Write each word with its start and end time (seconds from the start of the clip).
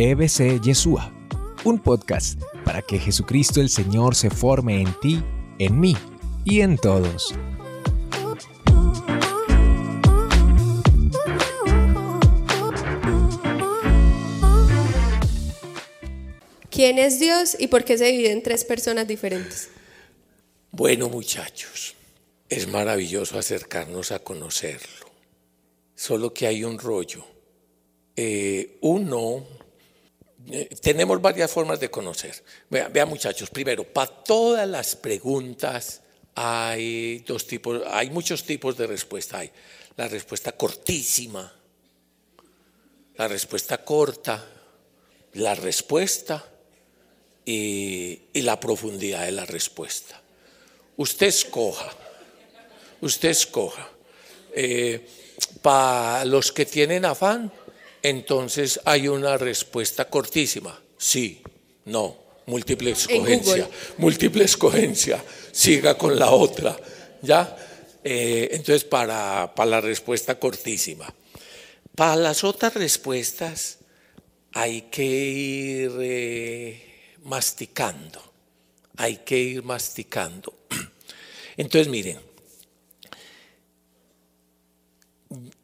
EBC 0.00 0.60
Yeshua, 0.60 1.12
un 1.64 1.80
podcast 1.80 2.40
para 2.64 2.82
que 2.82 3.00
Jesucristo 3.00 3.60
el 3.60 3.68
Señor 3.68 4.14
se 4.14 4.30
forme 4.30 4.80
en 4.80 4.94
ti, 5.00 5.20
en 5.58 5.80
mí 5.80 5.96
y 6.44 6.60
en 6.60 6.76
todos. 6.76 7.34
¿Quién 16.70 17.00
es 17.00 17.18
Dios 17.18 17.56
y 17.58 17.66
por 17.66 17.82
qué 17.82 17.98
se 17.98 18.04
divide 18.04 18.30
en 18.30 18.44
tres 18.44 18.64
personas 18.64 19.08
diferentes? 19.08 19.68
Bueno, 20.70 21.08
muchachos, 21.08 21.96
es 22.48 22.68
maravilloso 22.68 23.36
acercarnos 23.36 24.12
a 24.12 24.20
conocerlo. 24.20 25.10
Solo 25.96 26.32
que 26.32 26.46
hay 26.46 26.62
un 26.62 26.78
rollo. 26.78 27.24
Eh, 28.14 28.78
uno, 28.82 29.57
eh, 30.50 30.68
tenemos 30.80 31.20
varias 31.20 31.50
formas 31.50 31.80
de 31.80 31.90
conocer. 31.90 32.42
Vean, 32.70 33.08
muchachos, 33.08 33.50
primero, 33.50 33.84
para 33.84 34.10
todas 34.10 34.68
las 34.68 34.96
preguntas 34.96 36.02
hay 36.34 37.18
dos 37.20 37.46
tipos, 37.46 37.82
hay 37.88 38.10
muchos 38.10 38.44
tipos 38.44 38.76
de 38.76 38.86
respuesta. 38.86 39.38
Hay 39.38 39.50
la 39.96 40.08
respuesta 40.08 40.52
cortísima, 40.52 41.52
la 43.16 43.28
respuesta 43.28 43.84
corta, 43.84 44.44
la 45.34 45.54
respuesta 45.54 46.44
y, 47.44 48.20
la 48.34 48.60
profundidad 48.60 49.24
de 49.24 49.32
la 49.32 49.44
respuesta. 49.44 50.20
Usted 50.96 51.26
escoja, 51.26 51.90
usted 53.00 53.30
escoja. 53.30 53.88
Eh, 54.54 55.06
para 55.62 56.24
los 56.24 56.52
que 56.52 56.64
tienen 56.64 57.04
afán, 57.04 57.52
entonces 58.02 58.80
hay 58.84 59.08
una 59.08 59.36
respuesta 59.36 60.08
cortísima. 60.08 60.78
Sí, 60.96 61.42
no, 61.84 62.16
múltiple 62.46 62.90
escogencia, 62.90 63.68
múltiple 63.98 64.44
escogencia, 64.44 65.22
siga 65.52 65.96
con 65.96 66.18
la 66.18 66.30
otra. 66.30 66.76
¿Ya? 67.22 67.56
Eh, 68.04 68.48
entonces, 68.52 68.84
para, 68.84 69.52
para 69.54 69.70
la 69.70 69.80
respuesta 69.80 70.38
cortísima. 70.38 71.12
Para 71.94 72.16
las 72.16 72.44
otras 72.44 72.74
respuestas 72.74 73.78
hay 74.52 74.82
que 74.82 75.04
ir 75.04 75.92
eh, 76.00 77.16
masticando, 77.24 78.22
hay 78.96 79.18
que 79.18 79.38
ir 79.38 79.62
masticando. 79.62 80.54
Entonces 81.56 81.88
miren, 81.88 82.18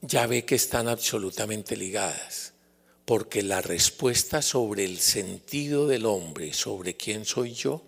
ya 0.07 0.27
ve 0.27 0.45
que 0.45 0.55
están 0.55 0.89
absolutamente 0.89 1.77
ligadas, 1.77 2.53
porque 3.05 3.43
la 3.43 3.61
respuesta 3.61 4.43
sobre 4.43 4.85
el 4.85 4.99
sentido 4.99 5.87
del 5.87 6.07
hombre, 6.07 6.53
sobre 6.53 6.97
quién 6.97 7.25
soy 7.25 7.55
yo, 7.55 7.83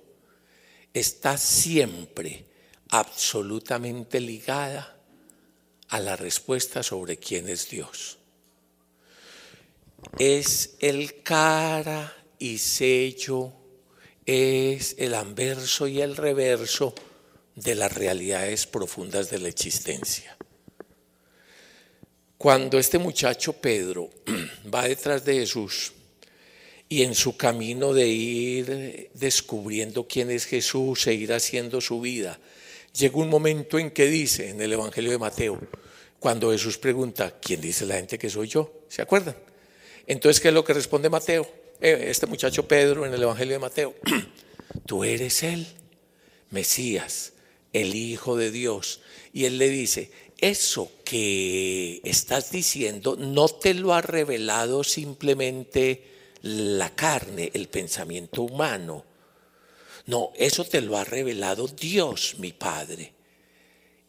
está 0.95 1.36
siempre 1.36 2.47
absolutamente 2.89 4.20
ligada 4.20 4.97
a 5.89 6.00
la 6.00 6.17
respuesta 6.17 6.83
sobre 6.83 7.19
quién 7.19 7.48
es 7.48 7.69
Dios. 7.69 8.19
Es 10.19 10.77
el 10.80 11.23
cara 11.23 12.14
y 12.39 12.58
sello 12.58 13.53
es 14.25 14.97
el 14.98 15.14
anverso 15.14 15.86
y 15.86 16.01
el 16.01 16.17
reverso 16.17 16.95
de 17.55 17.75
las 17.75 17.92
realidades 17.92 18.67
profundas 18.67 19.30
de 19.30 19.39
la 19.39 19.48
existencia. 19.48 20.36
Cuando 22.39 22.79
este 22.79 22.98
muchacho 22.98 23.55
Pedro 23.55 24.11
va 24.75 24.87
detrás 24.87 25.25
de 25.25 25.34
Jesús 25.34 25.92
y 26.89 27.03
en 27.03 27.15
su 27.15 27.37
camino 27.37 27.95
de 27.95 28.06
ir 28.09 29.11
descubriendo 29.14 30.07
quién 30.07 30.30
es 30.30 30.45
Jesús 30.45 31.07
e 31.07 31.14
ir 31.14 31.33
haciendo 31.33 31.80
su 31.80 32.01
vida, 32.01 32.39
llega 32.92 33.17
un 33.17 33.30
momento 33.30 33.79
en 33.79 33.91
que 33.91 34.07
dice 34.07 34.51
en 34.51 34.61
el 34.61 34.73
Evangelio 34.73 35.11
de 35.11 35.19
Mateo, 35.19 35.58
cuando 36.19 36.51
Jesús 36.52 36.77
pregunta, 36.77 37.39
¿quién 37.41 37.61
dice 37.61 37.86
la 37.86 37.97
gente 37.97 38.19
que 38.19 38.29
soy 38.29 38.48
yo? 38.48 38.83
¿Se 38.89 39.01
acuerdan? 39.01 39.36
Entonces, 40.07 40.41
¿qué 40.41 40.48
es 40.48 40.55
lo 40.55 40.64
que 40.64 40.74
responde 40.74 41.08
Mateo? 41.08 41.48
Eh, 41.80 42.07
este 42.08 42.27
muchacho 42.27 42.68
Pedro 42.68 43.07
en 43.07 43.14
el 43.14 43.23
Evangelio 43.23 43.55
de 43.55 43.58
Mateo, 43.58 43.95
tú 44.86 45.05
eres 45.05 45.42
él, 45.42 45.67
Mesías, 46.51 47.33
el 47.73 47.95
Hijo 47.95 48.36
de 48.36 48.51
Dios. 48.51 49.01
Y 49.33 49.45
él 49.45 49.58
le 49.58 49.68
dice, 49.68 50.11
eso 50.39 50.92
que 51.05 52.01
estás 52.05 52.51
diciendo 52.51 53.17
no 53.17 53.48
te 53.48 53.74
lo 53.74 53.95
ha 53.95 54.02
revelado 54.02 54.85
simplemente 54.85 56.17
la 56.42 56.95
carne, 56.95 57.51
el 57.55 57.69
pensamiento 57.69 58.42
humano. 58.42 59.05
No, 60.07 60.33
eso 60.36 60.64
te 60.64 60.80
lo 60.80 60.97
ha 60.97 61.05
revelado 61.05 61.67
Dios, 61.67 62.36
mi 62.39 62.52
Padre. 62.52 63.13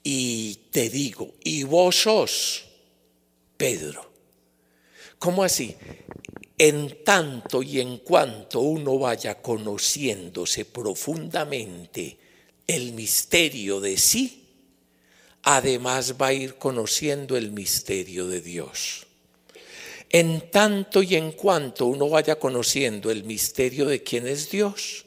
Y 0.04 0.56
te 0.72 0.90
digo, 0.90 1.34
y 1.44 1.64
vos 1.64 1.96
sos 1.96 2.66
Pedro. 3.58 4.12
¿Cómo 5.18 5.44
así? 5.44 5.76
En 6.58 7.04
tanto 7.04 7.64
y 7.64 7.80
en 7.80 7.98
cuanto 7.98 8.60
uno 8.60 9.00
vaya 9.00 9.42
conociéndose 9.42 10.66
profundamente 10.66 12.18
el 12.68 12.94
misterio 12.94 13.80
de 13.80 13.98
sí, 13.98 14.47
además 15.50 16.16
va 16.22 16.28
a 16.28 16.34
ir 16.34 16.56
conociendo 16.56 17.38
el 17.38 17.54
misterio 17.54 18.28
de 18.28 18.42
Dios. 18.42 19.08
En 20.10 20.52
tanto 20.52 21.02
y 21.02 21.16
en 21.16 21.32
cuanto 21.32 21.86
uno 21.86 22.10
vaya 22.10 22.38
conociendo 22.38 23.12
el 23.12 23.24
misterio 23.24 23.86
de 23.86 24.04
quién 24.04 24.28
es 24.28 24.52
Dios, 24.52 25.06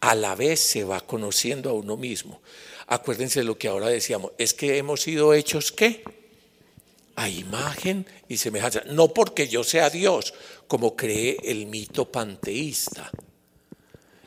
a 0.00 0.14
la 0.14 0.34
vez 0.34 0.60
se 0.60 0.84
va 0.84 1.02
conociendo 1.02 1.68
a 1.68 1.74
uno 1.74 1.98
mismo. 1.98 2.40
Acuérdense 2.86 3.44
lo 3.44 3.58
que 3.58 3.68
ahora 3.68 3.88
decíamos, 3.88 4.32
es 4.38 4.54
que 4.54 4.78
hemos 4.78 5.02
sido 5.02 5.34
hechos 5.34 5.72
qué? 5.72 6.04
A 7.16 7.28
imagen 7.28 8.06
y 8.28 8.38
semejanza. 8.38 8.82
No 8.86 9.12
porque 9.12 9.46
yo 9.46 9.62
sea 9.62 9.90
Dios, 9.90 10.32
como 10.68 10.96
cree 10.96 11.36
el 11.44 11.66
mito 11.66 12.10
panteísta. 12.10 13.10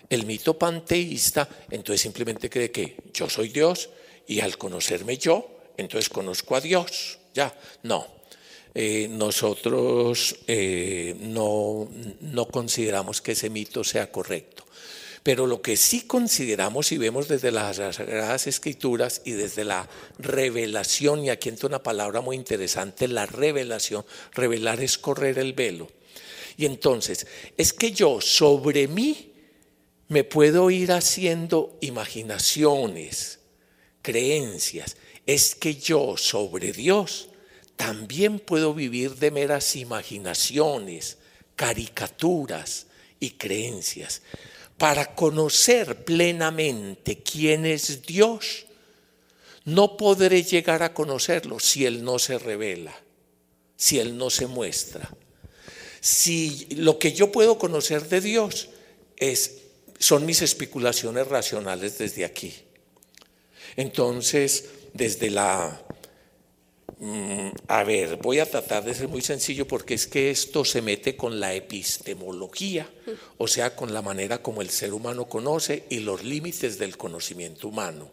El 0.07 0.27
mito 0.27 0.59
panteísta 0.59 1.49
entonces 1.71 2.01
simplemente 2.01 2.51
cree 2.51 2.69
que 2.69 2.97
yo 3.11 3.27
soy 3.27 3.49
Dios 3.49 3.89
y 4.27 4.39
al 4.39 4.57
conocerme 4.57 5.17
yo, 5.17 5.47
entonces 5.77 6.09
conozco 6.09 6.55
a 6.55 6.61
Dios. 6.61 7.19
Ya, 7.33 7.53
no. 7.83 8.07
Eh, 8.75 9.07
nosotros 9.09 10.35
eh, 10.47 11.15
no, 11.19 11.89
no 12.21 12.47
consideramos 12.47 13.21
que 13.21 13.33
ese 13.33 13.49
mito 13.49 13.83
sea 13.83 14.11
correcto. 14.11 14.63
Pero 15.23 15.47
lo 15.47 15.61
que 15.61 15.77
sí 15.77 16.01
consideramos 16.01 16.91
y 16.91 16.97
vemos 16.97 17.29
desde 17.29 17.51
las 17.51 17.77
Sagradas 17.77 18.45
Escrituras 18.45 19.21
y 19.23 19.31
desde 19.31 19.63
la 19.63 19.87
revelación, 20.19 21.23
y 21.23 21.29
aquí 21.29 21.47
entra 21.47 21.67
una 21.67 21.81
palabra 21.81 22.19
muy 22.19 22.35
interesante, 22.35 23.07
la 23.07 23.25
revelación, 23.25 24.05
revelar 24.33 24.81
es 24.81 24.97
correr 24.97 25.39
el 25.39 25.53
velo. 25.53 25.87
Y 26.57 26.65
entonces, 26.65 27.25
es 27.57 27.71
que 27.71 27.93
yo 27.93 28.19
sobre 28.19 28.87
mí 28.89 29.31
me 30.09 30.25
puedo 30.25 30.69
ir 30.69 30.91
haciendo 30.91 31.77
imaginaciones, 31.79 33.39
creencias. 34.03 34.95
Es 35.25 35.55
que 35.55 35.73
yo 35.73 36.15
sobre 36.17 36.71
Dios 36.71 37.29
también 37.75 38.37
puedo 38.37 38.75
vivir 38.75 39.15
de 39.15 39.31
meras 39.31 39.75
imaginaciones, 39.75 41.17
caricaturas 41.55 42.85
y 43.19 43.31
creencias. 43.31 44.21
Para 44.77 45.15
conocer 45.15 46.05
plenamente 46.05 47.23
quién 47.23 47.65
es 47.65 48.03
Dios, 48.03 48.67
no 49.65 49.97
podré 49.97 50.43
llegar 50.43 50.83
a 50.83 50.93
conocerlo 50.93 51.59
si 51.59 51.87
Él 51.87 52.03
no 52.03 52.19
se 52.19 52.37
revela, 52.37 52.93
si 53.75 53.97
Él 53.97 54.15
no 54.15 54.29
se 54.29 54.45
muestra 54.45 55.09
si 56.03 56.67
lo 56.71 56.99
que 56.99 57.13
yo 57.13 57.31
puedo 57.31 57.57
conocer 57.57 58.09
de 58.09 58.19
Dios 58.19 58.67
es, 59.15 59.59
son 59.99 60.25
mis 60.25 60.41
especulaciones 60.41 61.29
racionales 61.29 61.97
desde 61.97 62.25
aquí. 62.25 62.53
Entonces, 63.75 64.69
desde 64.93 65.29
la... 65.29 65.81
Mm, 66.99 67.49
a 67.67 67.83
ver, 67.83 68.17
voy 68.17 68.39
a 68.39 68.49
tratar 68.49 68.83
de 68.83 68.93
ser 68.93 69.07
muy 69.07 69.21
sencillo 69.21 69.67
porque 69.67 69.93
es 69.93 70.07
que 70.07 70.29
esto 70.31 70.63
se 70.63 70.81
mete 70.81 71.17
con 71.17 71.39
la 71.39 71.53
epistemología, 71.53 72.89
o 73.37 73.47
sea, 73.47 73.75
con 73.75 73.93
la 73.93 74.01
manera 74.01 74.41
como 74.41 74.61
el 74.61 74.69
ser 74.69 74.93
humano 74.93 75.25
conoce 75.25 75.85
y 75.89 75.99
los 75.99 76.23
límites 76.23 76.77
del 76.77 76.95
conocimiento 76.97 77.67
humano. 77.67 78.09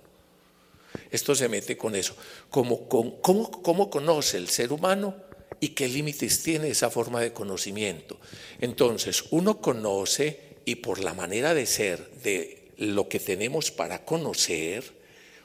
Esto 1.11 1.35
se 1.35 1.49
mete 1.49 1.77
con 1.77 1.95
eso. 1.95 2.17
¿Cómo, 2.49 2.89
cómo 2.89 3.91
conoce 3.91 4.39
el 4.39 4.49
ser 4.49 4.73
humano? 4.73 5.15
y 5.61 5.69
qué 5.69 5.89
límites 5.89 6.43
tiene 6.43 6.71
esa 6.71 6.91
forma 6.91 7.21
de 7.21 7.33
conocimiento. 7.33 8.19
Entonces, 8.61 9.25
uno 9.31 9.61
conoce 9.61 10.41
y 10.65 10.77
por 10.77 11.05
la 11.05 11.15
manera 11.15 11.55
de 11.55 11.67
ser 11.67 12.11
de 12.23 12.73
lo 12.79 13.09
que 13.09 13.21
tenemos 13.21 13.71
para 13.71 14.05
conocer, 14.05 15.00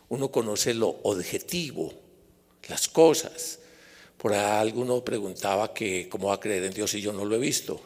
uno 0.09 0.31
conoce 0.31 0.73
lo 0.73 0.89
objetivo, 1.03 1.93
las 2.69 2.87
cosas. 2.87 3.59
Por 4.17 4.33
ahí 4.33 4.39
alguno 4.39 5.03
preguntaba 5.03 5.73
que 5.73 6.07
cómo 6.09 6.27
va 6.29 6.35
a 6.35 6.39
creer 6.39 6.63
en 6.63 6.73
Dios 6.73 6.91
si 6.91 7.01
yo 7.01 7.13
no 7.13 7.25
lo 7.25 7.35
he 7.35 7.39
visto. 7.39 7.79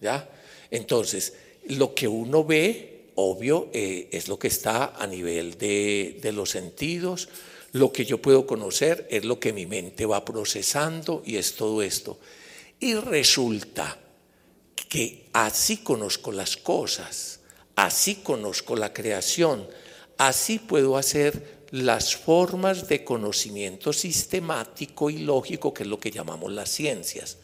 ¿Ya? 0.00 0.28
Entonces, 0.70 1.34
lo 1.68 1.94
que 1.94 2.08
uno 2.08 2.44
ve, 2.44 3.10
obvio, 3.14 3.68
eh, 3.72 4.08
es 4.10 4.28
lo 4.28 4.38
que 4.38 4.48
está 4.48 4.96
a 4.96 5.06
nivel 5.06 5.56
de, 5.56 6.18
de 6.20 6.32
los 6.32 6.50
sentidos. 6.50 7.28
Lo 7.72 7.92
que 7.92 8.04
yo 8.04 8.20
puedo 8.20 8.46
conocer 8.46 9.06
es 9.10 9.24
lo 9.24 9.38
que 9.38 9.52
mi 9.52 9.66
mente 9.66 10.04
va 10.04 10.24
procesando 10.24 11.22
y 11.24 11.36
es 11.36 11.54
todo 11.54 11.82
esto. 11.82 12.18
Y 12.80 12.94
resulta 12.94 13.98
que 14.88 15.28
así 15.32 15.78
conozco 15.78 16.32
las 16.32 16.56
cosas, 16.56 17.40
así 17.76 18.16
conozco 18.16 18.76
la 18.76 18.92
creación, 18.92 19.66
así 20.18 20.58
puedo 20.58 20.96
hacer 20.96 21.62
las 21.72 22.14
formas 22.14 22.86
de 22.86 23.02
conocimiento 23.02 23.92
sistemático 23.92 25.08
y 25.08 25.18
lógico, 25.18 25.72
que 25.72 25.84
es 25.84 25.88
lo 25.88 25.98
que 25.98 26.10
llamamos 26.10 26.52
las 26.52 26.70
ciencias. 26.70 27.38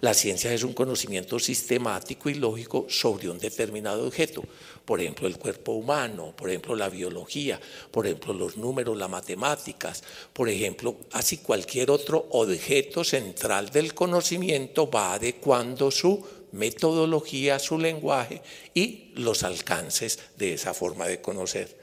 La 0.00 0.14
ciencia 0.14 0.54
es 0.54 0.62
un 0.62 0.72
conocimiento 0.72 1.38
sistemático 1.38 2.30
y 2.30 2.34
lógico 2.34 2.86
sobre 2.88 3.28
un 3.28 3.38
determinado 3.38 4.06
objeto, 4.06 4.42
por 4.86 4.98
ejemplo 4.98 5.26
el 5.28 5.36
cuerpo 5.36 5.72
humano, 5.72 6.32
por 6.34 6.48
ejemplo 6.48 6.74
la 6.74 6.88
biología, 6.88 7.60
por 7.90 8.06
ejemplo 8.06 8.32
los 8.32 8.56
números, 8.56 8.96
las 8.96 9.10
matemáticas, 9.10 10.02
por 10.32 10.48
ejemplo, 10.48 10.96
así 11.12 11.38
cualquier 11.38 11.90
otro 11.90 12.28
objeto 12.30 13.04
central 13.04 13.68
del 13.68 13.92
conocimiento 13.92 14.90
va 14.90 15.12
adecuando 15.12 15.90
su 15.90 16.26
metodología, 16.52 17.58
su 17.58 17.78
lenguaje 17.78 18.40
y 18.72 19.12
los 19.16 19.42
alcances 19.42 20.18
de 20.38 20.54
esa 20.54 20.72
forma 20.72 21.06
de 21.06 21.20
conocer. 21.20 21.79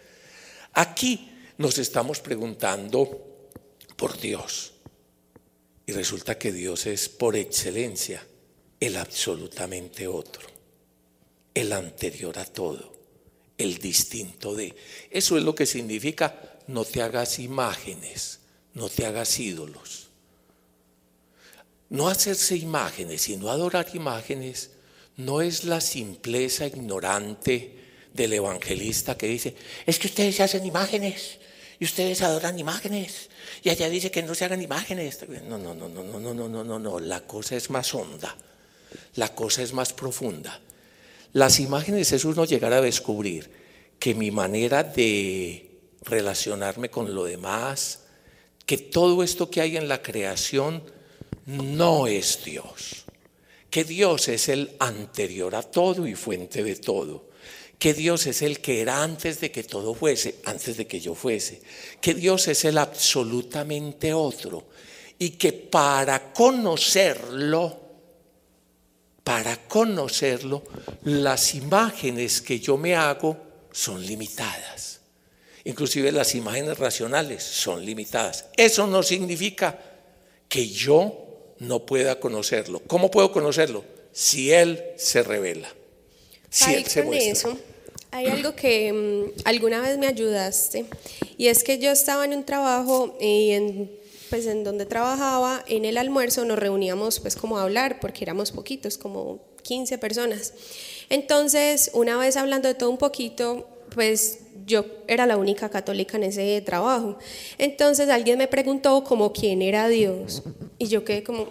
Aquí 0.78 1.32
nos 1.58 1.80
estamos 1.80 2.20
preguntando 2.20 3.50
por 3.96 4.20
Dios. 4.20 4.74
Y 5.88 5.92
resulta 5.92 6.38
que 6.38 6.52
Dios 6.52 6.86
es 6.86 7.10
por 7.10 7.36
excelencia 7.36 8.24
el 8.80 8.96
absolutamente 8.98 10.08
otro, 10.08 10.48
el 11.56 11.74
anterior 11.74 12.38
a 12.38 12.46
todo, 12.46 12.94
el 13.58 13.80
distinto 13.80 14.54
de. 14.54 14.76
Eso 15.10 15.36
es 15.38 15.44
lo 15.44 15.56
que 15.56 15.66
significa 15.66 16.60
no 16.68 16.86
te 16.86 17.02
hagas 17.02 17.40
imágenes, 17.40 18.42
no 18.76 18.88
te 18.88 19.08
hagas 19.08 19.40
ídolos. 19.40 20.10
No 21.90 22.08
hacerse 22.08 22.56
imágenes, 22.56 23.24
sino 23.24 23.50
adorar 23.50 23.88
imágenes, 23.96 24.70
no 25.16 25.42
es 25.42 25.64
la 25.64 25.82
simpleza 25.82 26.68
ignorante 26.68 27.87
del 28.18 28.34
evangelista 28.34 29.16
que 29.18 29.28
dice, 29.28 29.56
es 29.86 30.00
que 30.00 30.08
ustedes 30.08 30.36
se 30.36 30.44
hacen 30.44 30.66
imágenes 30.66 31.38
y 31.80 31.86
ustedes 31.86 32.22
adoran 32.24 32.60
imágenes 32.60 33.30
y 33.64 33.70
allá 33.70 33.90
dice 33.90 34.12
que 34.12 34.24
no 34.24 34.36
se 34.36 34.44
hagan 34.44 34.62
imágenes. 34.62 35.20
No, 35.48 35.58
no, 35.58 35.74
no, 35.74 35.88
no, 35.88 36.04
no, 36.04 36.20
no, 36.20 36.34
no, 36.34 36.50
no, 36.50 36.64
no, 36.64 36.80
no. 36.80 37.00
La 37.00 37.22
cosa 37.22 37.56
es 37.56 37.70
más 37.70 37.94
honda. 37.94 38.36
La 39.16 39.34
cosa 39.34 39.62
es 39.62 39.74
más 39.74 39.94
profunda. 39.94 40.60
Las 41.34 41.60
imágenes 41.60 42.12
es 42.12 42.26
uno 42.26 42.46
llegar 42.46 42.74
a 42.74 42.82
descubrir 42.82 43.50
que 44.00 44.16
mi 44.16 44.32
manera 44.32 44.84
de 44.84 45.70
relacionarme 46.02 46.90
con 46.90 47.14
lo 47.14 47.26
demás, 47.26 48.00
que 48.66 48.78
todo 48.78 49.24
esto 49.24 49.50
que 49.50 49.62
hay 49.62 49.78
en 49.78 49.88
la 49.88 50.02
creación 50.02 50.84
no 51.46 52.08
es 52.08 52.44
Dios. 52.44 53.06
Que 53.70 53.84
Dios 53.84 54.28
es 54.30 54.50
el 54.50 54.76
anterior 54.80 55.56
a 55.56 55.62
todo 55.62 56.08
y 56.08 56.16
fuente 56.16 56.64
de 56.64 56.76
todo 56.76 57.27
que 57.80 57.94
Dios 57.94 58.26
es 58.26 58.42
el 58.42 58.60
que 58.60 58.82
era 58.82 59.04
antes 59.04 59.40
de 59.40 59.52
que 59.52 59.64
todo 59.64 59.94
fuese, 59.94 60.36
antes 60.46 60.78
de 60.78 60.88
que 60.88 61.00
yo 61.00 61.14
fuese, 61.14 61.62
que 62.02 62.14
Dios 62.14 62.48
es 62.48 62.66
el 62.66 62.78
absolutamente 62.78 64.14
otro 64.14 64.66
y 65.20 65.32
que 65.32 65.54
para 65.54 66.34
conocerlo, 66.34 67.80
para 69.24 69.68
conocerlo, 69.68 70.64
las 71.04 71.54
imágenes 71.54 72.42
que 72.42 72.60
yo 72.60 72.78
me 72.78 72.96
hago 72.96 73.38
son 73.72 74.04
limitadas. 74.04 75.02
Inclusive 75.66 76.12
las 76.12 76.34
imágenes 76.34 76.80
racionales 76.80 77.44
son 77.44 77.86
limitadas. 77.86 78.46
Eso 78.56 78.88
no 78.88 79.04
significa 79.04 79.78
que 80.48 80.68
yo 80.68 81.56
no 81.60 81.86
pueda 81.86 82.20
conocerlo. 82.20 82.82
¿Cómo 82.88 83.12
puedo 83.12 83.32
conocerlo? 83.32 83.84
Si 84.14 84.52
Él 84.52 84.84
se 84.98 85.24
revela. 85.24 85.77
Si 86.58 86.74
Él 86.74 86.86
se 86.86 87.04
muestra. 87.04 87.56
Hay 88.10 88.26
algo 88.28 88.56
que 88.56 88.92
mm, 88.92 89.42
alguna 89.46 89.80
vez 89.82 89.98
me 89.98 90.08
ayudaste 90.08 90.86
y 91.38 91.48
es 91.48 91.64
que 91.64 91.78
yo 91.78 91.92
estaba 91.92 92.26
en 92.26 92.34
un 92.34 92.46
trabajo 92.46 93.16
y 93.22 93.52
en, 93.52 93.92
pues 94.30 94.48
en 94.48 94.64
donde 94.64 94.86
trabajaba, 94.86 95.64
en 95.68 95.86
el 95.86 95.98
almuerzo 95.98 96.46
nos 96.46 96.58
reuníamos 96.58 97.20
pues 97.20 97.36
como 97.36 97.60
a 97.60 97.64
hablar 97.64 98.00
porque 98.00 98.24
éramos 98.24 98.52
poquitos, 98.52 98.98
como 98.98 99.40
15 99.62 100.00
personas. 100.00 100.54
Entonces, 101.10 101.92
una 101.94 102.18
vez 102.18 102.38
hablando 102.38 102.68
de 102.68 102.74
todo 102.74 102.90
un 102.90 102.98
poquito, 102.98 103.68
pues 103.94 104.40
yo 104.66 104.86
era 105.08 105.28
la 105.28 105.38
única 105.38 105.70
católica 105.70 106.18
en 106.18 106.24
ese 106.24 106.60
trabajo. 106.62 107.20
Entonces 107.60 108.10
alguien 108.10 108.40
me 108.40 108.48
preguntó 108.48 109.04
como 109.04 109.32
quién 109.32 109.62
era 109.62 109.90
Dios 109.90 110.42
y 110.80 110.88
yo 110.88 111.06
quedé 111.06 111.24
como 111.24 111.50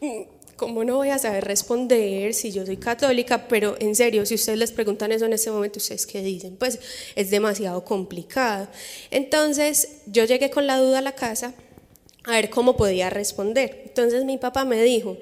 mm, 0.00 0.35
¿cómo 0.56 0.84
no 0.84 0.96
voy 0.96 1.10
a 1.10 1.18
saber 1.18 1.44
responder 1.44 2.34
si 2.34 2.50
yo 2.50 2.66
soy 2.66 2.76
católica? 2.78 3.46
Pero 3.48 3.76
en 3.78 3.94
serio, 3.94 4.26
si 4.26 4.34
ustedes 4.34 4.58
les 4.58 4.72
preguntan 4.72 5.12
eso 5.12 5.26
en 5.26 5.32
este 5.32 5.50
momento, 5.50 5.78
¿ustedes 5.78 6.06
qué 6.06 6.22
dicen? 6.22 6.56
Pues 6.56 6.78
es 7.14 7.30
demasiado 7.30 7.84
complicado. 7.84 8.68
Entonces 9.10 9.88
yo 10.06 10.24
llegué 10.24 10.50
con 10.50 10.66
la 10.66 10.78
duda 10.78 10.98
a 10.98 11.02
la 11.02 11.12
casa 11.12 11.54
a 12.24 12.32
ver 12.32 12.50
cómo 12.50 12.76
podía 12.76 13.10
responder. 13.10 13.82
Entonces 13.84 14.24
mi 14.24 14.38
papá 14.38 14.64
me 14.64 14.82
dijo, 14.82 15.16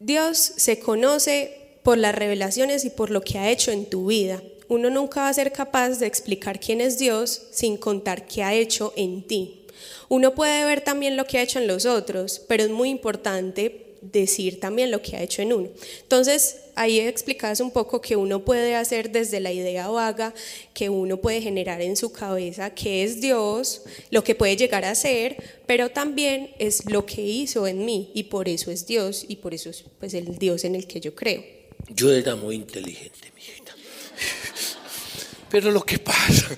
Dios 0.00 0.38
se 0.38 0.80
conoce 0.80 1.78
por 1.82 1.98
las 1.98 2.14
revelaciones 2.14 2.84
y 2.84 2.90
por 2.90 3.10
lo 3.10 3.20
que 3.20 3.38
ha 3.38 3.50
hecho 3.50 3.70
en 3.70 3.86
tu 3.86 4.06
vida. 4.06 4.42
Uno 4.68 4.90
nunca 4.90 5.22
va 5.22 5.28
a 5.28 5.34
ser 5.34 5.52
capaz 5.52 5.98
de 5.98 6.06
explicar 6.06 6.58
quién 6.58 6.80
es 6.80 6.98
Dios 6.98 7.48
sin 7.52 7.76
contar 7.76 8.26
qué 8.26 8.42
ha 8.42 8.54
hecho 8.54 8.92
en 8.96 9.26
ti. 9.26 9.66
Uno 10.08 10.34
puede 10.34 10.64
ver 10.64 10.80
también 10.80 11.16
lo 11.16 11.26
que 11.26 11.38
ha 11.38 11.42
hecho 11.42 11.58
en 11.58 11.66
los 11.66 11.86
otros, 11.86 12.40
pero 12.48 12.64
es 12.64 12.70
muy 12.70 12.88
importante 12.88 13.93
decir 14.12 14.60
también 14.60 14.90
lo 14.90 15.02
que 15.02 15.16
ha 15.16 15.22
hecho 15.22 15.42
en 15.42 15.52
uno. 15.52 15.68
Entonces, 16.02 16.56
ahí 16.74 17.00
explicas 17.00 17.60
un 17.60 17.70
poco 17.70 18.00
que 18.00 18.16
uno 18.16 18.44
puede 18.44 18.74
hacer 18.74 19.10
desde 19.10 19.40
la 19.40 19.52
idea 19.52 19.88
vaga 19.88 20.34
que 20.72 20.88
uno 20.88 21.18
puede 21.18 21.40
generar 21.40 21.80
en 21.80 21.96
su 21.96 22.12
cabeza 22.12 22.70
que 22.70 23.04
es 23.04 23.20
Dios, 23.20 23.82
lo 24.10 24.24
que 24.24 24.34
puede 24.34 24.56
llegar 24.56 24.84
a 24.84 24.94
ser, 24.94 25.60
pero 25.66 25.90
también 25.90 26.50
es 26.58 26.84
lo 26.90 27.06
que 27.06 27.22
hizo 27.22 27.66
en 27.66 27.84
mí 27.84 28.10
y 28.14 28.24
por 28.24 28.48
eso 28.48 28.70
es 28.70 28.86
Dios 28.86 29.24
y 29.28 29.36
por 29.36 29.54
eso 29.54 29.70
es 29.70 29.84
pues 29.98 30.14
el 30.14 30.36
Dios 30.38 30.64
en 30.64 30.74
el 30.74 30.86
que 30.86 31.00
yo 31.00 31.14
creo. 31.14 31.44
Yo 31.88 32.12
era 32.12 32.34
muy 32.34 32.56
inteligente, 32.56 33.30
mi 33.34 33.40
hijita. 33.40 33.74
Pero 35.50 35.70
lo 35.70 35.82
que 35.82 35.98
pasa, 35.98 36.56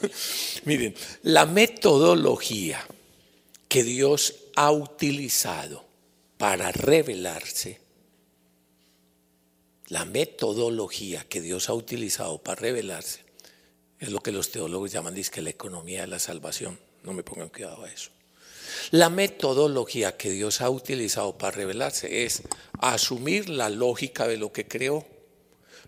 miren, 0.64 0.94
la 1.22 1.46
metodología 1.46 2.84
que 3.68 3.82
Dios 3.82 4.34
ha 4.56 4.70
utilizado 4.70 5.84
para 6.44 6.72
revelarse, 6.72 7.80
la 9.88 10.04
metodología 10.04 11.24
que 11.26 11.40
Dios 11.40 11.70
ha 11.70 11.72
utilizado 11.72 12.36
para 12.36 12.60
revelarse, 12.60 13.20
es 13.98 14.10
lo 14.10 14.20
que 14.20 14.30
los 14.30 14.50
teólogos 14.50 14.92
llaman 14.92 15.14
que 15.14 15.40
la 15.40 15.48
economía 15.48 16.02
de 16.02 16.06
la 16.06 16.18
salvación. 16.18 16.78
No 17.02 17.14
me 17.14 17.22
pongan 17.22 17.48
cuidado 17.48 17.82
a 17.84 17.90
eso. 17.90 18.10
La 18.90 19.08
metodología 19.08 20.18
que 20.18 20.32
Dios 20.32 20.60
ha 20.60 20.68
utilizado 20.68 21.38
para 21.38 21.56
revelarse 21.56 22.26
es 22.26 22.42
asumir 22.78 23.48
la 23.48 23.70
lógica 23.70 24.28
de 24.28 24.36
lo 24.36 24.52
que 24.52 24.68
creó. 24.68 25.06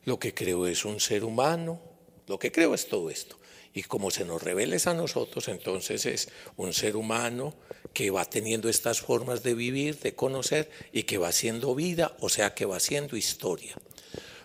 Lo 0.06 0.18
que 0.18 0.32
creó 0.32 0.66
es 0.66 0.86
un 0.86 1.00
ser 1.00 1.25
humano, 1.25 1.82
lo 2.28 2.38
que 2.38 2.50
creo 2.50 2.75
es 2.75 2.88
todo 2.88 3.10
esto. 3.10 3.36
Y 3.76 3.83
como 3.83 4.11
se 4.11 4.25
nos 4.25 4.42
reveles 4.42 4.87
a 4.87 4.95
nosotros, 4.95 5.49
entonces 5.49 6.06
es 6.06 6.30
un 6.56 6.73
ser 6.73 6.97
humano 6.97 7.54
que 7.92 8.11
va 8.11 8.25
teniendo 8.25 8.71
estas 8.71 9.02
formas 9.02 9.42
de 9.42 9.52
vivir, 9.52 9.99
de 9.99 10.14
conocer 10.14 10.71
y 10.92 11.02
que 11.02 11.18
va 11.18 11.30
siendo 11.30 11.75
vida, 11.75 12.16
o 12.21 12.30
sea 12.30 12.54
que 12.54 12.64
va 12.64 12.80
siendo 12.80 13.18
historia. 13.18 13.76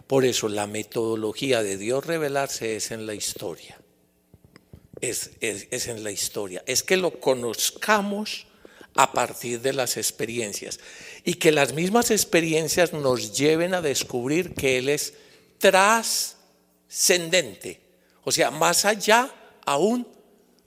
Por 0.05 0.25
eso 0.25 0.49
la 0.49 0.67
metodología 0.67 1.63
de 1.63 1.77
Dios 1.77 2.05
revelarse 2.05 2.75
es 2.75 2.91
en 2.91 3.05
la 3.05 3.13
historia. 3.13 3.79
Es, 4.99 5.31
es, 5.39 5.87
en 5.87 6.03
la 6.03 6.11
historia. 6.11 6.61
Es 6.67 6.83
que 6.83 6.97
lo 6.97 7.21
conozcamos 7.21 8.47
a 8.95 9.13
partir 9.13 9.61
de 9.61 9.71
las 9.71 9.95
experiencias 9.95 10.81
y 11.23 11.35
que 11.35 11.53
las 11.53 11.73
mismas 11.73 12.11
experiencias 12.11 12.91
nos 12.91 13.37
lleven 13.37 13.75
a 13.75 13.81
descubrir 13.81 14.55
que 14.55 14.77
Él 14.77 14.89
es 14.89 15.13
trascendente 15.57 17.90
o 18.23 18.31
sea, 18.31 18.51
más 18.51 18.85
allá 18.85 19.33
aún 19.65 20.07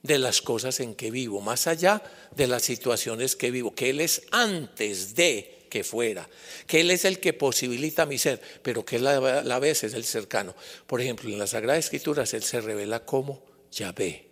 de 0.02 0.18
las 0.18 0.42
cosas 0.42 0.80
en 0.80 0.94
que 0.94 1.10
vivo, 1.10 1.40
más 1.40 1.66
allá 1.66 2.02
de 2.36 2.46
las 2.46 2.62
situaciones 2.62 3.36
que 3.36 3.50
vivo, 3.50 3.74
que 3.74 3.90
Él 3.90 4.00
es 4.00 4.22
antes 4.30 5.14
de 5.14 5.66
que 5.70 5.82
fuera, 5.82 6.28
que 6.66 6.80
Él 6.80 6.90
es 6.90 7.04
el 7.04 7.20
que 7.20 7.32
posibilita 7.32 8.06
mi 8.06 8.18
ser, 8.18 8.40
pero 8.62 8.84
que 8.84 8.96
Él 8.96 9.06
a 9.06 9.42
la 9.42 9.58
vez 9.58 9.82
es 9.82 9.94
el 9.94 10.04
cercano. 10.04 10.54
Por 10.86 11.00
ejemplo, 11.00 11.30
en 11.30 11.38
las 11.38 11.50
Sagradas 11.50 11.86
Escrituras 11.86 12.34
Él 12.34 12.42
se 12.42 12.60
revela 12.60 13.04
como 13.04 13.42
Yahvé. 13.72 14.28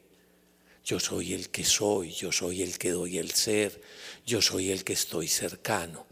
Yo 0.84 1.00
soy 1.00 1.32
el 1.32 1.48
que 1.48 1.64
soy, 1.64 2.12
yo 2.12 2.32
soy 2.32 2.62
el 2.62 2.76
que 2.76 2.90
doy 2.90 3.18
el 3.18 3.30
ser, 3.30 3.80
yo 4.26 4.42
soy 4.42 4.70
el 4.70 4.84
que 4.84 4.92
estoy 4.92 5.28
cercano. 5.28 6.11